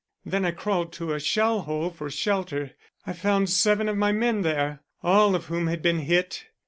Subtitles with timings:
[0.25, 2.71] Then I crawled to a shell hole for shelter.
[3.05, 6.47] I found seven of my men there, all of whom had been hit.